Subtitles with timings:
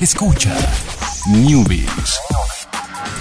[0.00, 0.56] Escucha
[1.28, 2.18] Newbies.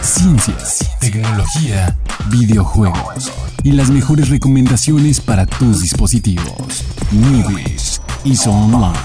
[0.02, 1.98] Ciencias, tecnología,
[2.32, 3.34] videojuegos
[3.66, 6.86] y las mejores recomendaciones para tus dispositivos.
[7.12, 8.98] Newbies y Online.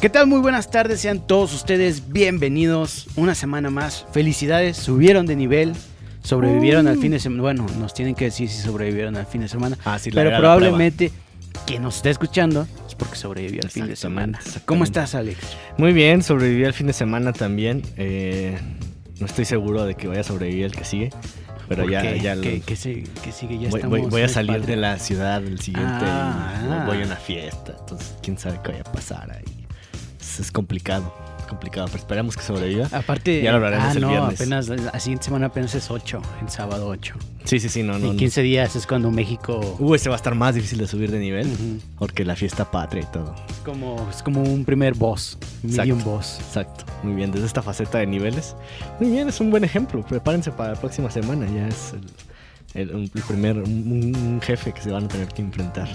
[0.00, 0.26] ¿Qué tal?
[0.26, 4.06] Muy buenas tardes, sean todos ustedes bienvenidos una semana más.
[4.12, 5.74] Felicidades, subieron de nivel,
[6.22, 7.42] sobrevivieron al fin de semana.
[7.42, 9.76] Bueno, nos tienen que decir si sobrevivieron al fin de semana.
[9.84, 11.12] Ah, sí, la pero la probablemente
[11.66, 14.38] quien nos está escuchando es porque sobrevivió al fin de semana.
[14.66, 15.38] ¿Cómo estás, Alex?
[15.78, 17.82] Muy bien, sobreviví al fin de semana también.
[17.96, 18.58] Eh,
[19.20, 21.10] no estoy seguro de que vaya a sobrevivir el que sigue.
[21.68, 22.20] Pero ¿Por ya, qué?
[22.20, 23.04] ya lo- ¿Qué, qué sigue?
[23.24, 26.82] Ya voy, estamos voy- voy a salir de la ciudad el siguiente Ah.
[26.84, 27.74] y voy a una fiesta.
[27.80, 29.66] Entonces, quién sabe qué vaya a pasar ahí.
[30.20, 31.14] Es complicado,
[31.54, 32.88] complicado, pero esperamos que sobreviva.
[32.92, 34.40] Aparte, Ya lo hablaremos ah, el no, viernes.
[34.40, 37.14] apenas la siguiente semana apenas es 8, en sábado 8.
[37.44, 38.06] Sí, sí, sí, no, no.
[38.06, 38.16] en no.
[38.18, 41.18] 15 días es cuando México Uh, ese va a estar más difícil de subir de
[41.18, 41.46] nivel.
[41.46, 41.78] Ujú.
[41.98, 43.34] Porque la fiesta patria y todo.
[43.64, 46.10] como, es como un primer boss, medium Exacto.
[46.10, 46.38] boss.
[46.40, 48.54] Exacto, muy bien, desde esta faceta de niveles.
[49.00, 50.02] Muy bien, es un buen ejemplo.
[50.02, 52.00] Prepárense para la próxima semana, ya es el,
[52.74, 55.88] el- un- el primer un, un jefe que se van a tener que enfrentar.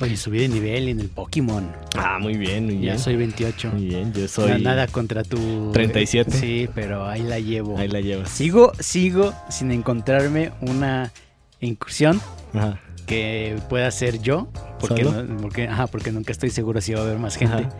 [0.00, 1.70] Oye, subí de nivel en el Pokémon.
[1.96, 2.94] Ah, muy bien, muy bien.
[2.94, 3.70] Ya soy 28.
[3.72, 4.60] Muy bien, yo soy.
[4.60, 5.70] Nada contra tu...
[5.72, 6.30] 37.
[6.32, 7.78] Sí, pero ahí la llevo.
[7.78, 8.30] Ahí la llevas.
[8.30, 11.12] Sigo, sigo sin encontrarme una
[11.60, 12.20] incursión
[12.52, 12.80] Ajá.
[13.06, 14.48] que pueda ser yo.
[14.80, 15.22] Porque, ¿Solo?
[15.22, 17.54] no- porque, ajá, porque nunca estoy seguro si va a haber más gente.
[17.64, 17.70] Ajá.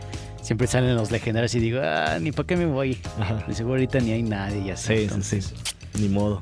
[0.42, 2.98] Siempre salen los legendarios y digo, ah, ni para qué me voy.
[3.18, 3.44] Ajá.
[3.48, 4.88] De seguro ahorita ni hay nadie, ya sé.
[4.94, 5.54] Sí, sí, entonces,
[5.94, 6.00] sí.
[6.02, 6.40] Ni modo.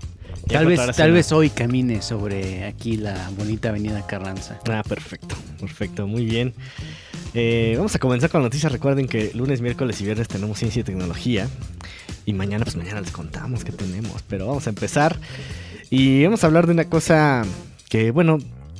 [0.48, 4.58] Tal vez, tal vez hoy camine sobre aquí la bonita avenida Carranza.
[4.69, 6.55] Ah, perfecto, perfecto, muy bien.
[7.34, 8.72] Eh, vamos a comenzar con noticias.
[8.72, 11.48] Recuerden que lunes, miércoles y viernes tenemos ciencia y tecnología.
[12.27, 14.22] Y mañana, pues mañana les contamos qué tenemos.
[14.28, 15.16] Pero vamos a empezar.
[15.91, 17.44] Y vamos a hablar de una cosa
[17.88, 18.38] que, bueno,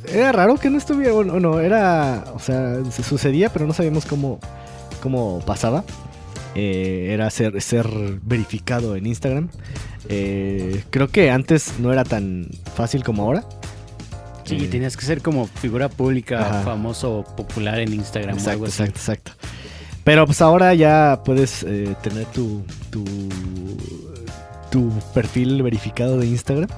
[0.09, 1.13] era raro que no estuviera.
[1.13, 2.25] Bueno, no, era.
[2.35, 4.41] O sea, se sucedía, pero no sabíamos cómo,
[5.03, 5.85] cómo pasaba.
[6.55, 7.89] Eh, era ser, ser
[8.23, 9.49] verificado en Instagram.
[10.09, 13.45] Eh, creo que antes no era tan fácil como ahora.
[14.45, 16.63] Sí, Eh, tenías que ser como figura pública, Ajá.
[16.63, 18.83] famoso, popular en Instagram o Exacto, algo así.
[18.83, 19.33] exacto, exacto.
[20.03, 23.05] Pero pues ahora ya puedes eh, tener tu, tu,
[24.71, 26.69] tu perfil verificado de Instagram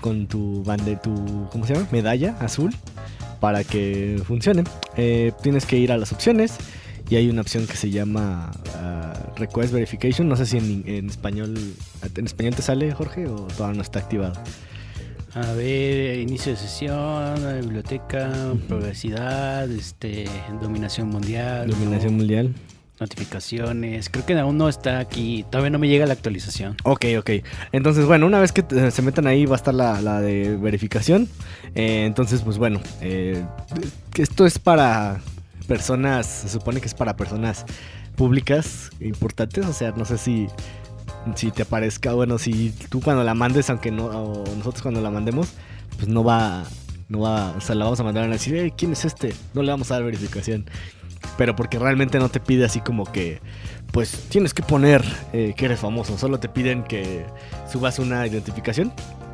[0.00, 1.86] con tu bande, tu, ¿cómo se llama?
[1.92, 2.74] Medalla azul
[3.40, 4.64] para que funcione.
[4.96, 6.54] Eh, tienes que ir a las opciones
[7.10, 10.28] y hay una opción que se llama ah, Request Verification.
[10.28, 11.54] No sé si en, en español,
[12.16, 14.34] en español te sale, Jorge, o todavía no está activado.
[15.34, 18.32] A ver, inicio de sesión, biblioteca,
[18.68, 20.26] privacidad, este,
[20.62, 22.18] dominación mundial, Dominación ¿no?
[22.18, 22.54] mundial.
[23.00, 24.08] notificaciones.
[24.10, 26.76] Creo que aún no está aquí, todavía no me llega la actualización.
[26.84, 27.30] Ok, ok.
[27.72, 31.28] Entonces, bueno, una vez que se metan ahí va a estar la, la de verificación.
[31.74, 33.44] Eh, entonces, pues bueno, eh,
[34.16, 35.20] esto es para
[35.64, 37.64] personas, se supone que es para personas
[38.16, 39.66] públicas importantes.
[39.66, 40.48] O sea, no sé si,
[41.34, 45.10] si te aparezca, bueno, si tú cuando la mandes, aunque no, o nosotros cuando la
[45.10, 45.48] mandemos,
[45.96, 46.64] pues no va,
[47.08, 49.34] no va, o sea, la vamos a mandar a decir, "Eh, ¿quién es este?
[49.54, 50.66] No le vamos a dar verificación.
[51.38, 53.40] Pero porque realmente no te pide así como que,
[53.92, 55.02] pues tienes que poner
[55.32, 56.18] eh, que eres famoso.
[56.18, 57.24] Solo te piden que
[57.70, 58.92] subas una identificación,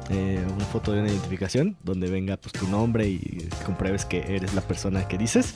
[0.08, 4.54] eh, una foto de una identificación, donde venga pues tu nombre y compruebes que eres
[4.54, 5.54] la persona que dices.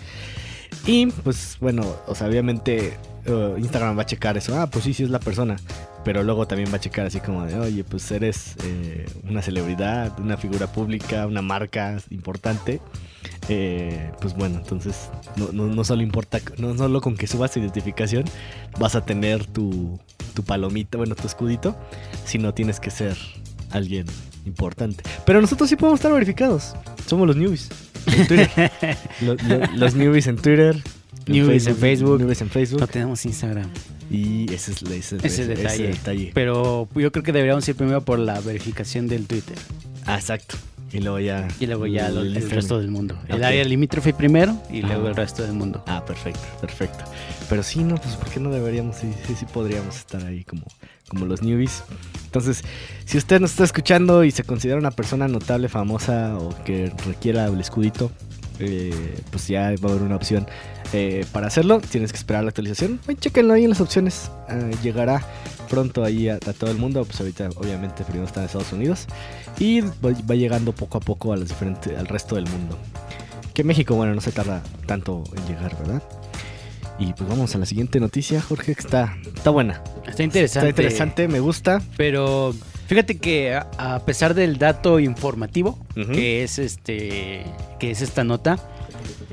[0.86, 4.58] Y pues bueno, o sea, obviamente eh, Instagram va a checar eso.
[4.58, 5.56] Ah, pues sí, sí es la persona.
[6.04, 10.18] Pero luego también va a checar así como de, oye, pues eres eh, una celebridad,
[10.20, 12.80] una figura pública, una marca importante.
[13.48, 18.24] Eh, pues bueno, entonces no, solo importa, no solo con que subas tu identificación
[18.78, 19.98] vas a tener tu,
[20.34, 21.74] tu palomita, bueno, tu escudito,
[22.26, 23.16] sino tienes que ser
[23.70, 24.06] alguien
[24.44, 25.02] importante.
[25.24, 26.74] Pero nosotros sí podemos estar verificados.
[27.06, 27.70] Somos los newbies.
[28.06, 28.70] En Twitter.
[29.22, 30.76] Lo- lo- los newbies en Twitter.
[31.26, 32.20] Newbies en Facebook.
[32.20, 32.80] Newbies en Facebook.
[32.80, 33.70] No tenemos Instagram.
[34.10, 35.86] Y ese es, ese, Ese ese- detalle.
[35.88, 36.30] detalle.
[36.34, 39.56] Pero yo creo que deberíamos ir primero por la verificación del Twitter.
[40.06, 40.56] Ah, exacto.
[40.92, 41.48] Y luego ya.
[41.58, 43.18] Y luego ya el, resto del mundo.
[43.28, 45.82] El área limítrofe primero y luego el resto del mundo.
[45.86, 47.04] Ah, perfecto, perfecto.
[47.48, 48.96] Pero sí, no, pues ¿por qué no deberíamos?
[48.96, 50.62] Sí, sí, sí podríamos estar ahí como,
[51.14, 51.82] como los newbies.
[52.26, 52.64] Entonces,
[53.04, 57.46] si usted nos está escuchando y se considera una persona notable, famosa o que requiera
[57.46, 58.10] el escudito,
[58.58, 60.46] eh, pues ya va a haber una opción
[60.92, 61.80] eh, para hacerlo.
[61.80, 63.00] Tienes que esperar la actualización.
[63.06, 64.30] Ay, chéquenlo ahí en las opciones.
[64.48, 65.24] Ah, llegará
[65.70, 67.04] pronto ahí a, todo el mundo.
[67.04, 69.06] Pues ahorita, obviamente, primero está en Estados Unidos.
[69.58, 72.78] Y va, va llegando poco a poco a los diferentes, al resto del mundo.
[73.54, 76.02] Que México, bueno, no se tarda tanto en llegar, ¿verdad?
[76.98, 79.82] Y pues vamos a la siguiente noticia, Jorge, que está, está buena.
[80.06, 80.68] Está interesante.
[80.68, 81.82] Está interesante, me gusta.
[81.96, 82.54] Pero
[82.86, 87.44] fíjate que a, pesar del dato informativo que es este
[87.78, 88.58] que es esta nota,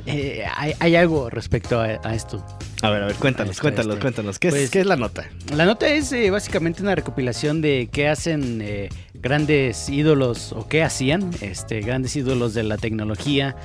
[0.08, 2.44] Eh, hay, hay algo respecto a, a esto.
[2.82, 4.40] A ver, a ver, cuéntanos, Este, cuéntanos, este, cuéntanos.
[4.40, 5.26] ¿Qué, es, pues- qué es la nota?
[5.56, 10.82] La nota es eh, básicamente una recopilación de qué hacen eh, grandes ídolos o qué
[10.82, 13.56] hacían este, grandes ídolos de la tecnología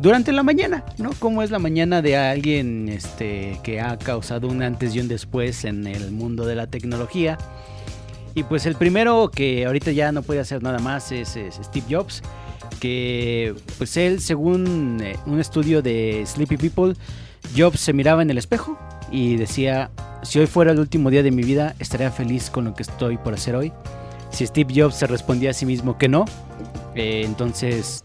[0.00, 1.10] durante la mañana, ¿no?
[1.18, 5.64] Cómo es la mañana de alguien este, que ha causado un antes y un después
[5.64, 7.38] en el mundo de la tecnología.
[8.34, 11.86] Y pues el primero que ahorita ya no puede hacer nada más es, es Steve
[11.90, 12.22] Jobs,
[12.80, 16.94] que pues él, según eh, un estudio de Sleepy People,
[17.56, 18.78] Jobs se miraba en el espejo
[19.10, 19.90] y decía,
[20.22, 23.18] si hoy fuera el último día de mi vida, estaría feliz con lo que estoy
[23.18, 23.72] por hacer hoy.
[24.30, 26.24] Si Steve Jobs se respondía a sí mismo que no,
[26.94, 28.04] eh, entonces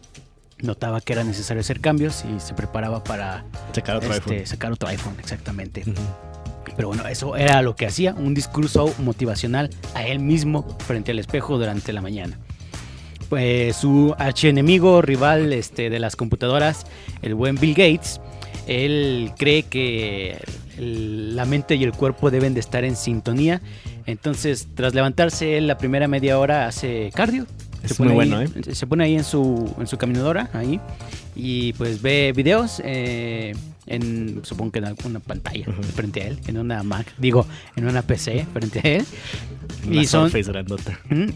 [0.62, 4.48] notaba que era necesario hacer cambios y se preparaba para Sacar otro este, iPhone.
[4.48, 5.84] sacar otro iPhone, exactamente.
[6.76, 11.20] Pero bueno, eso era lo que hacía, un discurso motivacional a él mismo frente al
[11.20, 12.38] espejo durante la mañana.
[13.30, 16.86] Pues su archienemigo, rival este, de las computadoras,
[17.22, 18.22] el buen Bill Gates,
[18.68, 20.38] él cree que
[20.78, 23.62] el- la mente y el cuerpo deben de estar en sintonía.
[24.06, 27.46] Entonces, tras levantarse él la primera media hora hace cardio.
[27.84, 28.76] Es pone muy ahí- bueno, ¿eh?
[28.76, 30.80] Se pone ahí en su, en su caminadora, ahí,
[31.36, 33.54] y pues ve videos eh,
[33.88, 37.46] en, supongo que en alguna pantalla frente a él, en una Mac, digo,
[37.76, 39.06] en una PC frente a él.
[39.86, 40.30] Una Y son,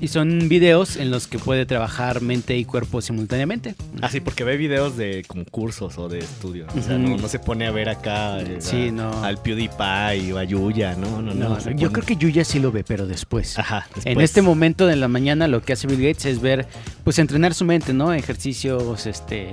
[0.01, 3.75] y videos en los que puede trabajar mente y cuerpo simultáneamente.
[4.01, 6.67] Ah, sí, porque ve videos de como cursos o de estudio.
[6.77, 9.23] O sea, no, no se pone a ver acá eh, Sí, a- no.
[9.23, 11.59] al PewDiePie o a Yuya, no, no, no.
[11.75, 13.57] Yo creo que Yuya sí lo ve, pero después.
[13.57, 14.23] Ajá, En después.
[14.25, 16.67] este momento de la mañana lo que hace Bill Gates es ver,
[17.03, 18.13] pues entrenar su mente, ¿no?
[18.13, 19.51] Ejercicios, este,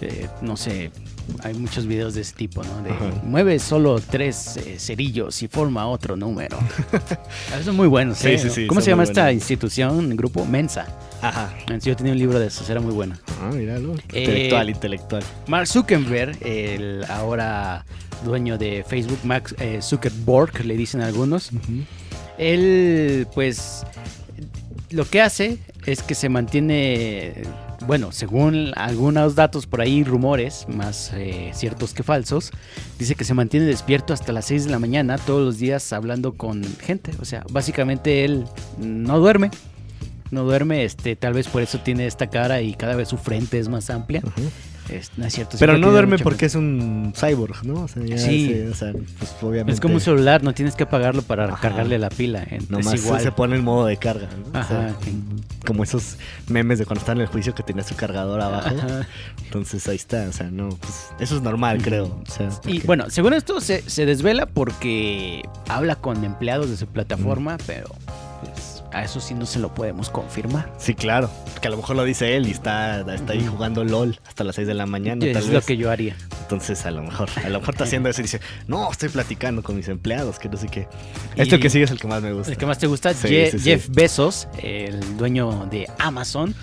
[0.00, 0.90] eh, no sé,
[1.42, 2.82] hay muchos videos de ese tipo, ¿no?
[2.82, 3.10] De Ajá.
[3.22, 6.58] mueve solo tres eh, cerillos y forma otro número.
[7.64, 8.38] Son muy buenos, Sí, ¿eh?
[8.38, 10.44] sí, sí, ¿Cómo se llama esta institución, grupo?
[10.44, 10.86] Mensa.
[11.20, 11.52] Ajá.
[11.82, 13.16] Yo tenía un libro de esos, era muy bueno.
[13.42, 13.94] Ah, míralo.
[14.12, 15.22] Eh, Intelectual, intelectual.
[15.48, 17.84] Mark Zuckerberg, el ahora
[18.24, 21.50] dueño de Facebook, Max eh, Zuckerberg, le dicen algunos,
[22.36, 23.84] él pues
[24.90, 27.42] lo que hace es que se mantiene,
[27.88, 32.50] bueno, según algunos datos por ahí, rumores, más eh, ciertos que falsos,
[32.98, 36.34] dice que se mantiene despierto hasta las 6 de la mañana todos los días hablando
[36.34, 37.12] con gente.
[37.18, 38.44] O sea, básicamente él
[38.78, 39.50] no duerme.
[40.30, 43.58] No duerme, este, tal vez por eso tiene esta cara y cada vez su frente
[43.58, 44.20] es más amplia.
[44.90, 45.56] Es- no es cierto.
[45.58, 47.82] Pero no duerme porque es un cyborg, ¿no?
[47.82, 48.50] O sea, ya Sí.
[48.52, 49.72] ese- o sea, pues obviamente.
[49.72, 51.58] Es como un celular, no tienes que apagarlo para Ajá.
[51.60, 52.42] cargarle la pila.
[52.48, 53.20] en- Nomás es igual.
[53.20, 54.28] se pone en modo de carga.
[54.52, 54.58] ¿no?
[54.60, 54.94] O sea,
[55.66, 56.16] como esos
[56.48, 58.68] memes de cuando están en el juicio que tenía su cargador abajo.
[58.68, 59.06] Ajá.
[59.44, 62.06] Entonces ahí está, o sea, no, pues eso es normal, creo.
[62.26, 66.86] O sea, Y bueno, según esto se, se desvela porque habla con empleados de su
[66.86, 67.86] plataforma, pero
[68.92, 70.72] a eso sí no se lo podemos confirmar.
[70.78, 71.30] Sí, claro.
[71.60, 74.54] Que a lo mejor lo dice él y está, está ahí jugando LOL hasta las
[74.56, 75.24] 6 de la mañana.
[75.26, 75.66] es tal lo vez.
[75.66, 76.16] que yo haría.
[76.42, 79.62] Entonces, a lo mejor, a lo mejor está haciendo eso y dice, no, estoy platicando
[79.62, 80.88] con mis empleados, que no sé qué.
[81.36, 82.50] Y- Este que sigue es el que más me gusta.
[82.52, 83.64] El que más te gusta, Sí, Je- sí, sí.
[83.64, 86.54] Jeff Bezos, el dueño de Amazon,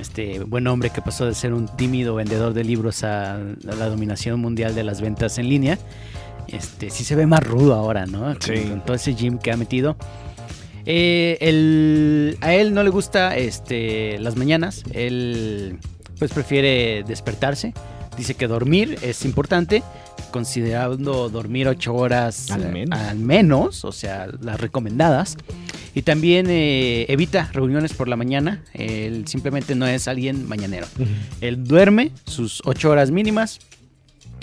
[0.00, 3.40] este buen hombre que pasó de ser un tímido vendedor de libros a, a
[3.78, 5.78] la dominación mundial de las ventas en línea.
[6.48, 8.34] Este sí se ve más rudo ahora, ¿no?
[8.44, 9.96] Con, con todo ese gym que ha metido.
[10.90, 14.84] Eh, el- a él no le gusta este, las mañanas.
[14.92, 15.78] Él
[16.18, 17.74] pues prefiere despertarse.
[18.16, 19.82] Dice que dormir es importante,
[20.32, 22.98] considerando dormir ocho horas Al eh, menos.
[22.98, 25.36] al menos, o sea, las recomendadas.
[25.94, 28.62] Y también eh, evita reuniones por la mañana.
[28.72, 30.86] Él simplemente no es alguien mañanero.
[31.40, 33.58] Él duerme sus ocho horas mínimas.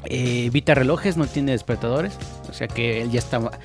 [0.09, 2.13] eh, evita relojes, no tiene despertadores.
[2.49, 3.59] O sea que él ya está, Cuando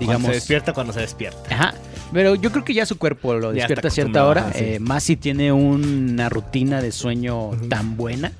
[0.00, 0.26] digamos...
[0.28, 1.38] se despierta cuando se despierta.
[1.54, 1.74] Ajá.
[2.14, 4.42] Pero yo creo que ya su cuerpo lo despierta a cierta hora.
[4.48, 4.64] ajá, sí.
[4.64, 8.32] eh, más si tiene una rutina de sueño tan buena.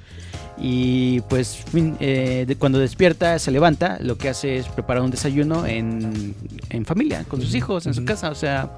[0.56, 5.10] Y pues fin- eh, de- cuando despierta, se levanta, lo que hace es preparar un
[5.10, 6.34] desayuno en,
[6.70, 8.30] en familia, con sus hijos, en su casa.
[8.30, 8.70] O sea,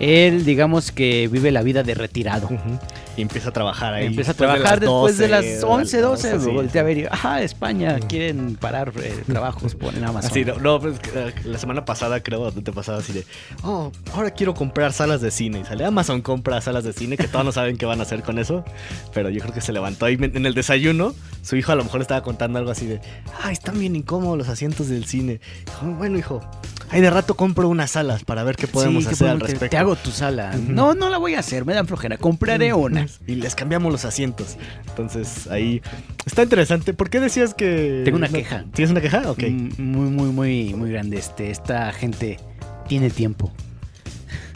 [0.00, 2.46] él digamos que vive la vida de retirado.
[2.46, 2.78] Ujú.
[3.16, 4.06] Y empieza a trabajar ahí.
[4.06, 6.30] Empieza a después de trabajar las después de 12, las 11, 12.
[6.30, 6.86] así, voltea a sí.
[6.86, 8.08] ver y, ajá, España, Ujú.
[8.08, 10.30] quieren parar eh, trabajos, ponen Amazon.
[10.30, 13.26] Así, no, no, pues, eh, la semana pasada creo, te pasaba así de,
[13.62, 15.60] oh, ahora quiero comprar salas de cine.
[15.60, 18.22] Y sale Amazon compra salas de cine, que todos no saben qué van a hacer
[18.22, 18.64] con eso.
[19.12, 21.14] Pero yo creo que se levantó ahí en el desayuno.
[21.42, 23.00] Su hijo a lo mejor estaba contando algo así de,
[23.42, 25.40] ay, están bien incómodos los asientos del cine.
[25.66, 26.40] Dijo, bueno, hijo,
[26.90, 29.50] ahí de rato compro unas salas para ver qué podemos Sí, ¿qué hacer al podemos
[29.50, 29.70] respecto.
[29.70, 30.52] Te hago tu sala.
[30.68, 32.16] No, no la voy a hacer, me dan flojera.
[32.16, 33.01] Compraré una.
[33.26, 34.56] Y les cambiamos los asientos.
[34.88, 35.80] Entonces ahí
[36.26, 36.94] está interesante.
[36.94, 38.02] ¿Por qué decías que...
[38.04, 38.64] Tengo una no- queja.
[38.72, 39.30] ¿Tienes una queja?
[39.30, 39.42] Ok.
[39.48, 41.16] Mm, Muy, muy, muy, muy grande.
[41.18, 42.38] Este, esta gente
[42.88, 43.52] tiene tiempo.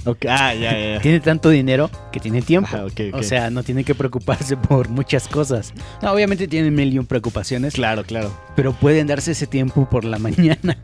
[0.05, 0.95] Ok, Ah, ya, ya.
[0.95, 1.01] ya.
[1.01, 2.69] Tiene tanto dinero que tiene tiempo.
[2.73, 3.15] Ajá, ok, ok.
[3.19, 5.75] O sea, no tiene que preocuparse por muchas cosas.
[6.01, 8.33] No, obviamente tiene mil y un preocupaciones, Claro, claro.
[8.55, 10.79] pero pueden darse ese tiempo por la mañana.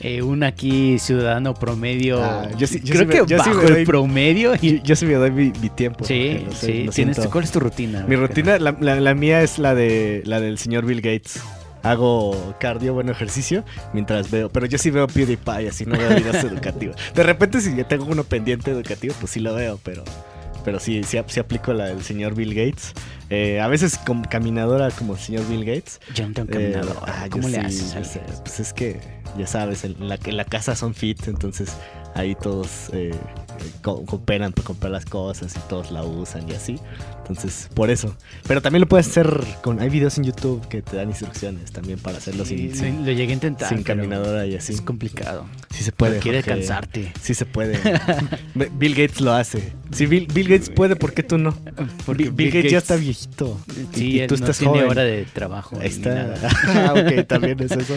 [0.00, 3.34] Eh, un aquí ciudadano promedio, Ah, yo sí- yo creo sí me- que yo sí
[3.50, 4.52] bajo me doy- el promedio.
[4.60, 6.04] Y, yo sí me doy mi, mi tiempo.
[6.04, 6.84] sí, lo sé, sí.
[6.84, 7.30] lo tienes- siento.
[7.32, 8.04] ¿Cuál es tu rutina?
[8.06, 11.40] Mi rutina, la, la- la mía es la de la del señor Bill Gates.
[11.82, 14.48] Hago cardio, bueno, ejercicio, mientras veo.
[14.50, 16.96] Pero yo sí veo PewDiePie, así no veo videos educativos.
[17.14, 20.02] De repente, si tengo uno pendiente educativo, pues sí lo veo, pero.
[20.68, 22.92] Pero sí, sí, sí aplico la del señor Bill Gates.
[23.30, 25.98] Eh, a veces con caminadora como el señor Bill Gates.
[26.14, 26.96] Yo no tengo Eh, caminador.
[27.06, 28.20] ah, yo ¿Cómo le sí, haces?
[28.42, 29.00] Pues es que,
[29.38, 31.70] ya sabes, en la, en la casa son fit, entonces
[32.18, 33.12] ahí todos eh,
[33.82, 36.76] co- cooperan para comprar las cosas y todos la usan y así.
[37.18, 38.16] Entonces, por eso.
[38.46, 39.80] Pero también lo puedes hacer con.
[39.80, 43.12] Hay videos en YouTube que te dan instrucciones también para hacerlo Sí, sin, sin, lo,
[43.12, 43.68] llegué a intentar.
[43.68, 44.72] sin caminadora y así.
[44.72, 45.44] Es complicado.
[45.70, 46.20] Sí se puede.
[46.20, 47.12] Quiere cansarte.
[47.20, 47.78] Sí se puede.
[48.78, 49.72] Bill Gates lo hace.
[49.92, 51.54] Si Bill, Bill Gates puede, ¿por qué tú no?
[52.06, 53.58] Porque Bill, Bill Gates, ya está viejito.
[53.92, 54.90] Y- Sí, y, él tú no estás tiene joven.
[54.90, 55.78] hora de trabajo.
[55.82, 56.14] Está.
[56.14, 56.48] nada.
[56.68, 57.94] Ah, ok, también es eso.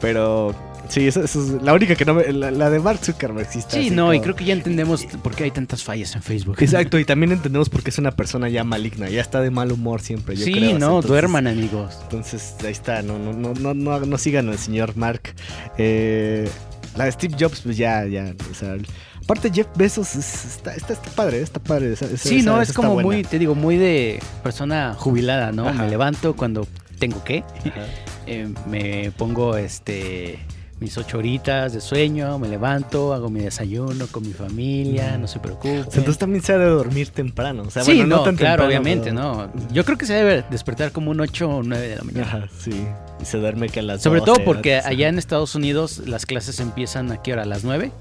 [0.00, 0.54] Pero
[0.88, 3.58] sí, eso, eso es la única que no me, la, la de Mark Zuckerberg sí
[3.60, 6.56] está Sí, no, y creo que ya entendemos por qué hay tantas fallas en Facebook.
[6.60, 9.72] Exacto, y también entendemos por qué es una persona ya maligna, ya está de mal
[9.72, 10.78] humor siempre, yo sí, creo.
[10.78, 11.98] no, Entonces- duerman, amigos.
[12.02, 15.34] Entonces, ahí está, no, no, no, no, no, no sigan al señor Mark.
[15.78, 16.48] Eh,
[16.96, 18.76] la de Steve Jobs, pues ya, ya, o sea,
[19.24, 21.92] aparte Jeff Bezos es- está, está, está padre, está padre.
[21.92, 23.06] esa- esa- Sí, esa- no, esa es como buena.
[23.06, 25.68] muy, te digo, muy de persona jubilada, ¿no?
[25.68, 25.84] Ajá.
[25.84, 26.66] Me levanto cuando
[26.98, 27.44] tengo que,
[28.26, 30.38] eh, me pongo este
[30.82, 35.38] mis ocho horitas de sueño, me levanto, hago mi desayuno con mi familia, no se.
[35.38, 37.62] O sea, entonces también se ha de dormir temprano.
[37.62, 39.68] O sea, sí, bueno, no, tan claro, temprano, obviamente, pero- ¿no?
[39.72, 42.26] Yo creo que se debe despertar como un 8 o 9 de la mañana.
[42.26, 42.72] Ajá, sí.
[43.20, 46.26] Y se duerme que a las Sobre 12, todo porque allá en Estados Unidos las
[46.26, 47.92] clases empiezan a qué hora, a las 9.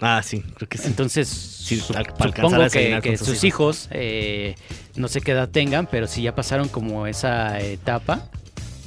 [0.00, 0.84] Ah, sí, creo que sí.
[0.86, 4.54] Entonces, Sí, supongo que, sus hijos, eh,
[4.94, 8.28] no sé qué edad tengan, pero si ya pasaron como esa etapa,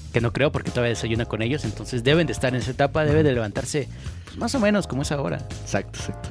[0.10, 3.06] que no creo porque todavía desayuna con ellos, entonces deben de estar en esa etapa,
[3.06, 3.88] deben de levantarse
[4.26, 5.38] pues, más o menos como es ahora.
[5.62, 6.30] Exacto, exacto.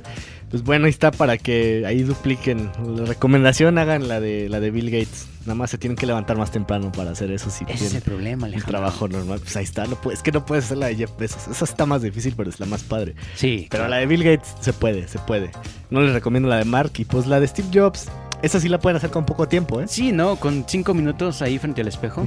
[0.51, 2.71] Pues bueno, ahí está para que ahí dupliquen.
[2.97, 5.27] La recomendación hagan la de la de Bill Gates.
[5.43, 8.01] Nada más se tienen que levantar más temprano para hacer eso si Ese es el
[8.03, 8.71] problema, un Alejandro.
[8.79, 9.41] trabajo normal.
[9.41, 11.49] Pues ahí está, no puedes, es que no puedes hacer la de Jeff Bezos.
[11.49, 13.15] Esa está más difícil, pero es la más padre.
[13.35, 13.91] Sí, Pero claro.
[13.91, 15.51] la de Bill Gates se puede, se puede.
[15.91, 18.09] No les recomiendo la de Mark y pues la de Steve Jobs.
[18.41, 19.87] Esa sí la pueden hacer con poco tiempo, ¿eh?
[19.87, 20.37] Sí, ¿no?
[20.37, 22.27] Con cinco minutos ahí frente al espejo.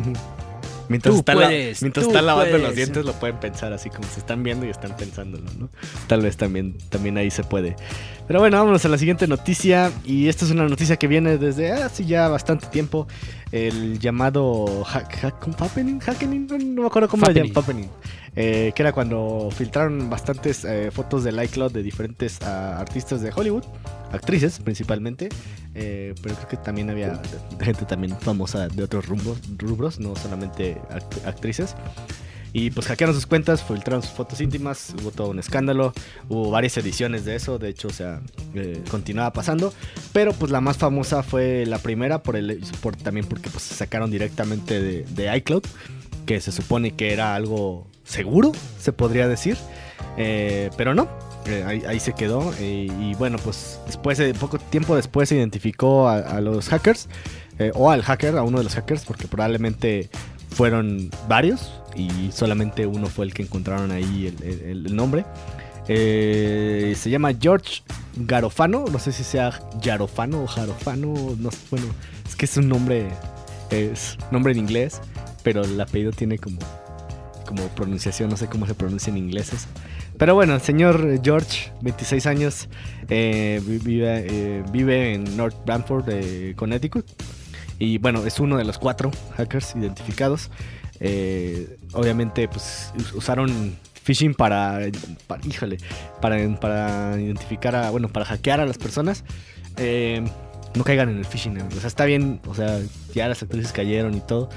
[0.92, 1.50] Mientras, Tú está la-
[1.82, 4.96] mientras tú lavando los dientes lo pueden pensar así como se están viendo y están
[4.96, 5.70] pensándolo, ¿no?
[6.08, 7.76] Tal vez también, también ahí se puede.
[8.28, 9.92] Pero bueno, vámonos a la siguiente noticia.
[10.06, 13.08] Y esta es una noticia que viene desde hace ya bastante tiempo.
[13.52, 17.88] El llamado hack, hack- happening, happening, no, no me acuerdo cómo lo llaman, happening.
[18.36, 23.30] Eh, que era cuando filtraron bastantes eh, fotos del iCloud de diferentes ah, artistas de
[23.36, 23.66] Hollywood,
[24.14, 25.28] actrices principalmente,
[25.76, 27.22] eh, pero creo que también había
[27.60, 31.76] gente también famosa de otros rumbos, rubros, no solamente act- actrices.
[32.54, 35.94] Y pues hackearon sus cuentas, filtraron sus fotos íntimas, hubo todo un escándalo,
[36.28, 38.22] hubo varias ediciones de eso, de hecho, o sea,
[38.90, 39.74] continuaba pasando,
[40.12, 43.76] pero pues la más famosa fue la primera, por el, por, también porque pues se
[43.76, 45.64] sacaron directamente de iCloud,
[46.26, 49.58] que se supone que era algo seguro, se podría decir,
[50.18, 51.08] eh, pero no,
[51.46, 55.36] eh, ahí, ahí se quedó, eh, y bueno, pues después, de poco tiempo después se
[55.36, 57.08] identificó a, los hackers,
[57.76, 60.10] o al hacker, a uno de los hackers, porque probablemente
[60.50, 65.26] fueron varios y solamente uno fue el que encontraron ahí el, el- nombre.
[65.86, 67.84] Se llama George
[68.16, 71.86] Garofano, no sé si sea Garofano o Jarofano, no bueno,
[72.28, 73.10] es que es un nombre,
[73.70, 75.00] es nombre en inglés,
[75.44, 76.58] pero el apellido tiene como,
[77.52, 79.68] como pronunciación, no sé cómo se pronuncia en inglés eso.
[80.18, 82.70] Pero bueno, el señor George, 26 años,
[83.10, 87.06] eh, vi- vive, eh, vive en North Bramford, eh, Connecticut.
[87.80, 90.50] Y bueno, es uno de los cuatro hackers identificados.
[91.00, 94.80] Eh, obviamente, pues us- usaron phishing para,
[95.28, 95.78] para- híjole,
[96.22, 99.24] para, para identificar a, bueno, para hackear a las personas.
[100.74, 101.60] No caigan en el phishing.
[101.62, 102.80] O sea, está bien, o sea,
[103.14, 104.50] ya las actrices cayeron y todo.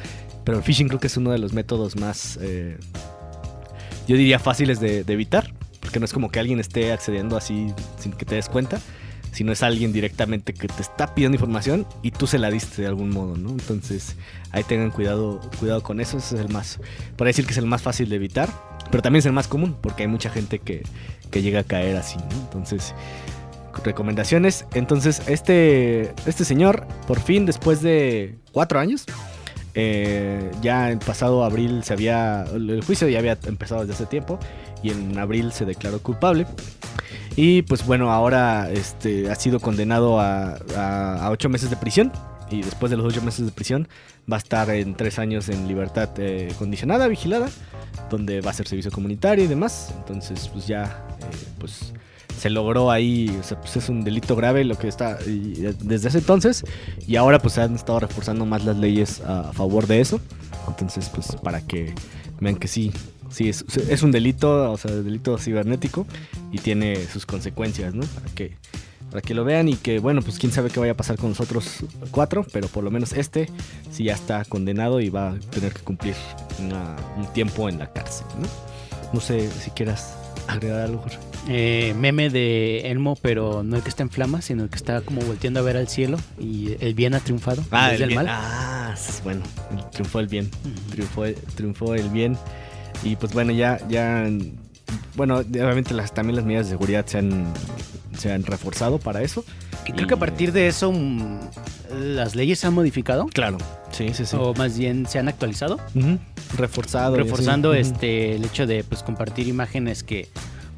[0.45, 2.79] Pero el phishing creo que es uno de los métodos más, eh,
[4.07, 5.53] yo diría, fáciles de, evitar.
[5.81, 8.81] Porque no es como que alguien esté accediendo así sin que te des cuenta
[9.33, 12.89] sino es alguien directamente que te está pidiendo información y tú se la diste de
[12.89, 13.51] algún modo, ¿no?
[13.51, 14.15] Entonces,
[14.53, 16.79] ahí tengan cuidado, cuidado con eso, ese es el más,
[17.17, 18.49] por decir que es el más fácil de evitar,
[18.93, 20.85] pero también es el más común, porque hay mucha gente que,
[21.33, 22.45] que llega a caer así, ¿no?
[22.45, 22.95] Entonces,
[23.83, 24.67] recomendaciones.
[24.75, 29.05] Entonces, este, este señor, por fin, después de cuatro años,
[29.75, 34.39] eh, ya en pasado abril se había, el juicio ya había empezado desde hace tiempo,
[34.83, 36.47] y en abril se declaró culpable.
[37.37, 42.13] Y pues bueno, ahora este, ha sido condenado a, a, a ocho meses de prisión.
[42.55, 43.89] Y después de los ocho meses de prisión
[44.31, 47.49] va a estar en tres años en libertad eh, condicionada, vigilada,
[48.11, 49.93] donde va a hacer servicio comunitario y demás.
[49.99, 51.93] Entonces pues ya eh, pues
[52.39, 55.75] se logró ahí, o sea, pues es un delito grave lo que está y, eh,
[55.81, 56.65] desde ese entonces.
[57.09, 60.21] Y ahora pues se han estado reforzando más las leyes a favor de eso.
[60.69, 61.93] Entonces pues para que
[62.41, 62.93] vean que sí,
[63.31, 66.07] sí, es, es un delito, o sea, delito cibernético
[66.53, 68.05] y tiene sus consecuencias, ¿no?
[68.37, 68.57] Que,
[69.15, 71.29] para que lo vean y que, bueno, pues quién sabe qué vaya a pasar con
[71.29, 71.77] los otros
[72.11, 73.49] cuatro, pero por lo menos este
[73.93, 76.17] sí ya está condenado y va a tener que cumplir
[76.59, 78.49] una- un tiempo en la cárcel, ¿no?
[79.13, 80.17] No sé si quieras
[80.49, 81.19] agregar algo, Jorge.
[81.49, 85.01] Eh, meme de Elmo, pero no el que está en flamas, sino el que está
[85.03, 88.15] como volteando a ver al cielo y el bien ha triunfado del bien.
[88.17, 88.27] mal.
[88.29, 90.51] Ah, bueno, el- triunfó el bien.
[90.91, 91.23] Triunfó,
[91.55, 92.37] triunfó el bien.
[93.05, 94.29] Y pues bueno, ya, ya,
[95.15, 97.53] bueno, obviamente las, también las medidas de seguridad se han,
[98.19, 99.45] se han reforzado para eso.
[99.87, 101.39] Y creo que a partir de eso mm,
[102.15, 103.59] las leyes se han modificado, Claro,
[103.91, 104.37] sí, sí, sí.
[104.39, 105.79] o más bien se han actualizado,
[106.57, 107.17] Reforzado.
[107.17, 110.29] reforzando este el hecho de pues compartir imágenes que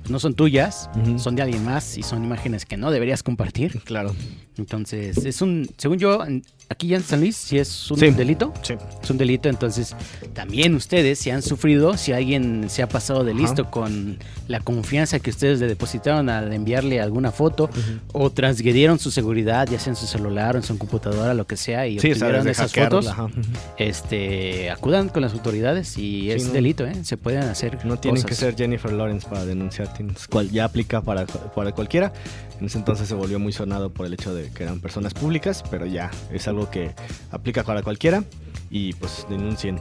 [0.03, 0.89] pues, no son tuyas,
[1.19, 3.81] son de alguien más y son imágenes que no deberías compartir.
[3.85, 4.15] Claro.
[4.59, 6.25] Entonces, es un, según yo,
[6.69, 8.11] aquí ya en San Luis, si es un Sí.
[8.11, 8.75] delito, Sí.
[9.03, 9.95] es un delito, entonces
[10.35, 13.41] también ustedes si han sufrido, si alguien se ha pasado de Ajá.
[13.41, 17.69] listo con la confianza que ustedes le depositaron al enviarle alguna foto
[18.13, 21.57] o transgredieron su seguridad, ya sea en su celular o en su computadora, lo que
[21.57, 23.35] sea, y Sí, obtuvieron esas hackearla, fotos,
[23.79, 26.53] este, acudan con las autoridades y es no.
[26.53, 27.05] delito, ¿eh?
[27.05, 28.29] Se pueden hacer No tienen cosas.
[28.39, 29.93] que ser Jennifer Lawrence para denunciar,
[30.31, 32.13] cual ya aplica para, para cualquiera.
[32.59, 35.63] En ese entonces se volvió muy sonado por el hecho de que eran personas públicas,
[35.71, 36.95] pero ya es algo que
[37.31, 38.25] aplica para cualquiera
[38.71, 39.81] y pues denuncien.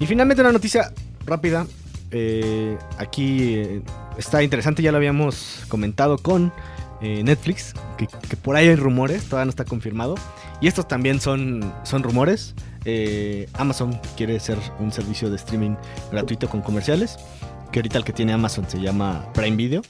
[0.00, 0.92] Y finalmente una noticia
[1.26, 1.66] rápida.
[2.10, 3.82] eh, aquí eh,
[4.16, 6.52] está interesante, ya lo habíamos comentado con
[7.02, 10.14] eh, Netflix, que, que por ahí hay rumores, todavía no está confirmado.
[10.60, 12.54] Y estos también son, son rumores.
[13.52, 15.76] Amazon quiere ser un servicio de streaming
[16.10, 17.18] gratuito con comerciales.
[17.70, 19.82] Que ahorita el que tiene Amazon se llama Prime Video.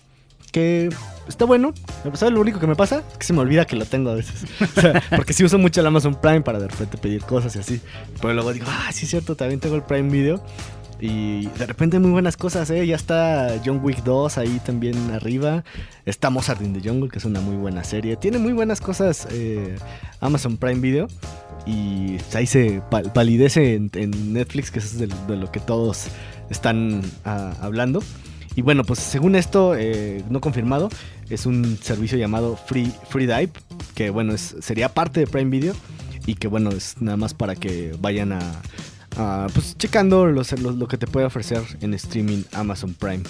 [0.53, 0.89] Que
[1.29, 1.75] está bueno.
[2.15, 3.03] ¿Sabes lo único que me pasa?
[3.13, 4.45] Es que se me olvida que lo tengo a veces.
[5.17, 7.81] Porque sí uso mucho el Amazon Prime para de repente pedir cosas y así.
[8.21, 10.43] Pero luego digo, ah, sí es cierto, también tengo el Prime Video.
[11.01, 12.85] Y de repente muy buenas cosas, ¿eh?
[12.85, 15.63] Ya está John Wick 2 ahí también arriba.
[16.07, 18.17] Está Mozart in the Jungle, que es una muy buena serie.
[18.17, 19.77] Tiene muy buenas cosas eh,
[20.21, 21.07] Amazon Prime Video.
[21.67, 26.07] Y ahí se pal- palidece en, Netflix, que es de, de lo que todos
[26.51, 28.03] están ah, hablando.
[28.57, 30.89] Y bueno, pues según esto, eh, no confirmado,
[31.31, 33.51] es un servicio llamado Free, Free Dive,
[33.95, 35.75] que bueno, es, sería parte de Prime Video
[36.27, 38.41] y que bueno, es nada más para que vayan a,
[39.17, 43.23] a, pues checando los- los- lo que te puede ofrecer en streaming Amazon Prime.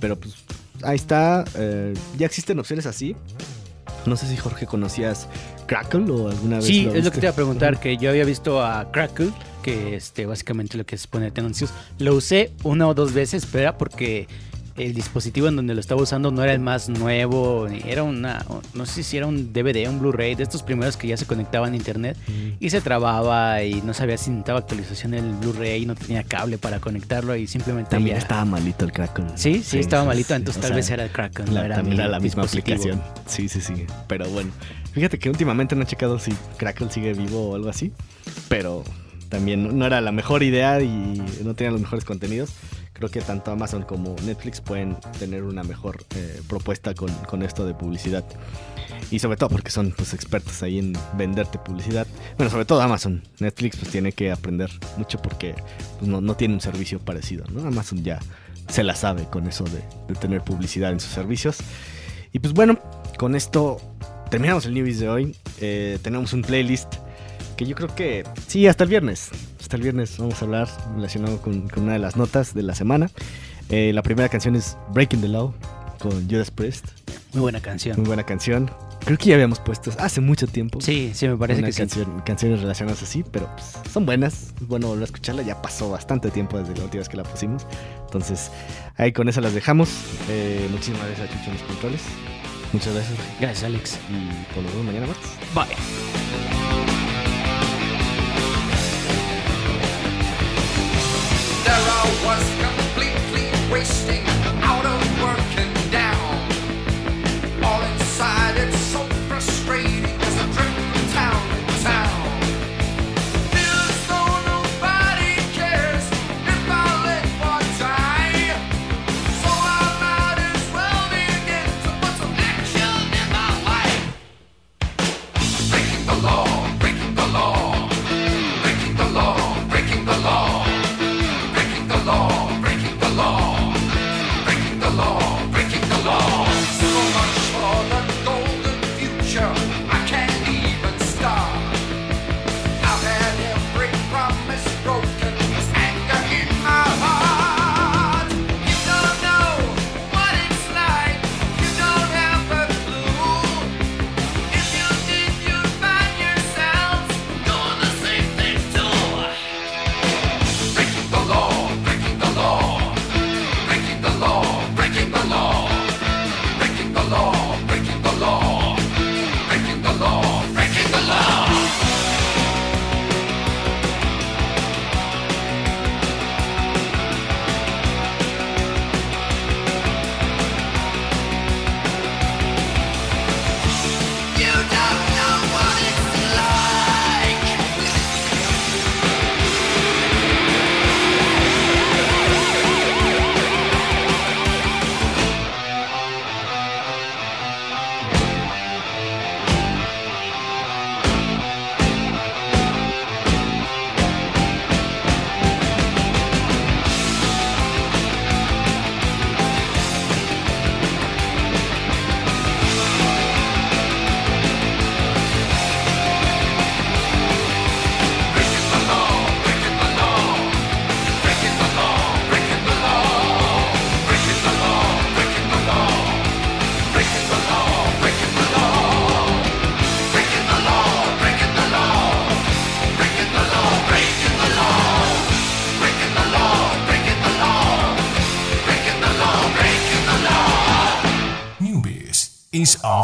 [0.00, 0.34] Pero pues
[0.84, 3.16] ahí está, eh, ya existen opciones así.
[4.06, 5.28] No sé si Jorge conocías
[5.66, 6.66] Crackle o alguna vez.
[6.66, 9.30] Sí, lo es lo que te iba a preguntar, que yo había visto a Crackle,
[9.62, 11.70] que este, básicamente lo que es ponerte anuncios.
[11.98, 14.26] Lo usé una o dos veces, pero era porque
[14.78, 18.86] el dispositivo en donde lo estaba usando no era el más nuevo, era una, no
[18.86, 21.76] sé si era un DVD, un Blu-ray, de estos primeros que ya se conectaban a
[21.76, 22.56] internet Mm.
[22.58, 26.80] y se trababa y no sabía si necesitaba actualización el Blu-ray, no tenía cable para
[26.80, 29.26] conectarlo y simplemente También estaba malito el Crackle.
[29.34, 31.74] Sí, sí, estaba malito, sí, entonces tal sea, vez era el Crackle, no La, era,
[31.76, 33.02] también mi era la misma aplicación.
[33.26, 33.84] Sí, sí, sí.
[34.08, 34.50] Pero bueno,
[34.94, 37.92] fíjate que últimamente no he checado si Crackle sigue vivo o algo así.
[38.48, 38.84] Pero
[39.32, 42.50] también no- era la mejor idea y no tenía los mejores contenidos.
[42.92, 47.64] Creo que tanto Amazon como Netflix pueden tener una mejor eh, propuesta con, con esto
[47.66, 48.24] de publicidad.
[49.10, 52.06] Y sobre todo porque son pues, expertos ahí en venderte publicidad.
[52.36, 53.22] Bueno, sobre todo Amazon.
[53.40, 55.54] Netflix pues tiene que aprender mucho porque
[55.98, 57.46] pues, no, no tiene un servicio parecido.
[57.50, 57.66] ¿no?
[57.66, 58.20] Amazon ya
[58.68, 61.56] se la sabe con eso de, de tener publicidad en sus servicios.
[62.32, 62.78] Y pues bueno,
[63.18, 63.78] con esto
[64.30, 65.36] terminamos el Newbies de hoy.
[65.60, 66.94] Eh, tenemos un playlist
[67.62, 69.30] que yo creo que sí, hasta el viernes.
[69.60, 72.74] Hasta el viernes vamos a hablar relacionado con, con una de las notas de la
[72.74, 73.10] semana.
[73.68, 75.54] Eh, la primera canción es Breaking the Law
[75.98, 76.86] con Judas Priest.
[77.32, 77.96] Muy buena canción.
[77.96, 78.70] Muy buena canción.
[79.04, 80.80] Creo que ya habíamos puesto hace mucho tiempo.
[80.80, 82.04] Sí, sí, me parece que sí.
[82.24, 84.52] canciones relacionadas así, pero pues, son buenas.
[84.60, 85.42] Es bueno volver a escucharla.
[85.42, 87.66] Ya pasó bastante tiempo desde la última vez que la pusimos.
[88.04, 88.50] Entonces,
[88.96, 89.88] ahí con esa las dejamos.
[90.28, 92.02] Eh, muchísimas gracias a Chucho en los controles.
[92.72, 93.18] Muchas gracias.
[93.40, 93.98] Gracias, Alex.
[94.08, 95.30] Y pues nos vemos mañana martes.
[95.54, 96.31] Bye.
[102.24, 102.61] Was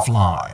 [0.09, 0.48] fly.